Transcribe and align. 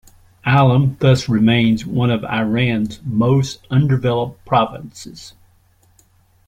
Ilam 0.47 0.97
thus 0.97 1.29
remains 1.29 1.85
one 1.85 2.09
of 2.09 2.23
Iran's 2.25 2.99
more 3.05 3.43
undeveloped 3.69 4.43
provinces. 4.47 5.35